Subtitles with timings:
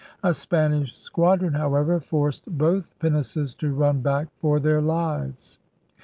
[0.23, 5.59] A Spanish squadron, however, forced both pinnaces to run back for their lives.